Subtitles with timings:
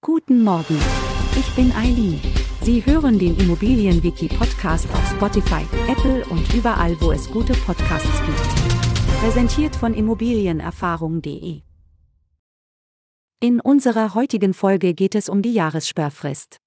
[0.00, 0.78] Guten Morgen.
[1.36, 2.20] Ich bin Eileen.
[2.62, 9.18] Sie hören den Immobilienwiki-Podcast auf Spotify, Apple und überall, wo es gute Podcasts gibt.
[9.20, 11.62] Präsentiert von Immobilienerfahrung.de.
[13.40, 16.58] In unserer heutigen Folge geht es um die Jahressperrfrist.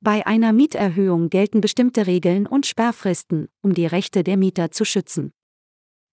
[0.00, 5.32] Bei einer Mieterhöhung gelten bestimmte Regeln und Sperrfristen, um die Rechte der Mieter zu schützen.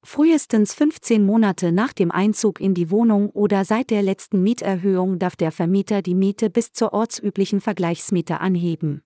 [0.04, 5.36] Frühestens 15 Monate nach dem Einzug in die Wohnung oder seit der letzten Mieterhöhung darf
[5.36, 9.04] der Vermieter die Miete bis zur ortsüblichen Vergleichsmiete anheben.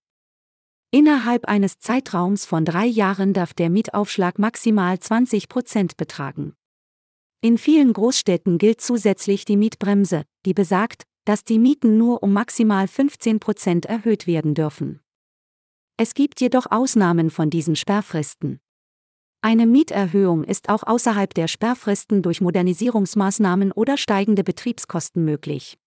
[0.91, 6.53] Innerhalb eines Zeitraums von drei Jahren darf der Mietaufschlag maximal 20 Prozent betragen.
[7.41, 12.87] In vielen Großstädten gilt zusätzlich die Mietbremse, die besagt, dass die Mieten nur um maximal
[12.87, 15.01] 15 Prozent erhöht werden dürfen.
[15.97, 18.59] Es gibt jedoch Ausnahmen von diesen Sperrfristen.
[19.45, 25.77] Eine Mieterhöhung ist auch außerhalb der Sperrfristen durch Modernisierungsmaßnahmen oder steigende Betriebskosten möglich.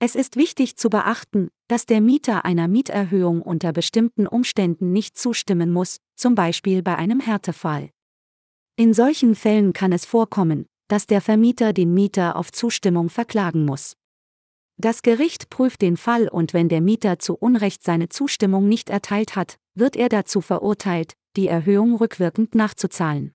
[0.00, 5.72] Es ist wichtig zu beachten, dass der Mieter einer Mieterhöhung unter bestimmten Umständen nicht zustimmen
[5.72, 7.90] muss, zum Beispiel bei einem Härtefall.
[8.74, 13.94] In solchen Fällen kann es vorkommen, dass der Vermieter den Mieter auf Zustimmung verklagen muss.
[14.78, 19.36] Das Gericht prüft den Fall und wenn der Mieter zu Unrecht seine Zustimmung nicht erteilt
[19.36, 23.32] hat, wird er dazu verurteilt, die Erhöhung rückwirkend nachzuzahlen.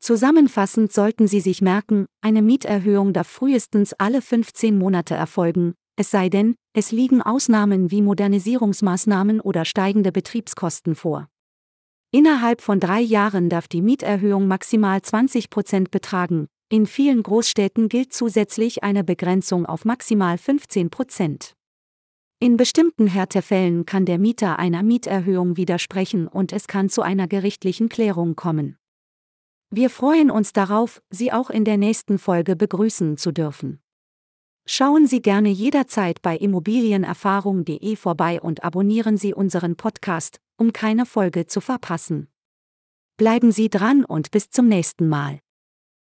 [0.00, 6.28] Zusammenfassend sollten Sie sich merken, eine Mieterhöhung darf frühestens alle 15 Monate erfolgen, es sei
[6.28, 11.28] denn, es liegen Ausnahmen wie Modernisierungsmaßnahmen oder steigende Betriebskosten vor.
[12.12, 18.12] Innerhalb von drei Jahren darf die Mieterhöhung maximal 20 Prozent betragen, in vielen Großstädten gilt
[18.12, 21.54] zusätzlich eine Begrenzung auf maximal 15 Prozent.
[22.40, 27.88] In bestimmten Härtefällen kann der Mieter einer Mieterhöhung widersprechen und es kann zu einer gerichtlichen
[27.88, 28.76] Klärung kommen.
[29.70, 33.80] Wir freuen uns darauf, Sie auch in der nächsten Folge begrüßen zu dürfen.
[34.66, 41.46] Schauen Sie gerne jederzeit bei immobilienerfahrung.de vorbei und abonnieren Sie unseren Podcast, um keine Folge
[41.46, 42.28] zu verpassen.
[43.16, 45.40] Bleiben Sie dran und bis zum nächsten Mal.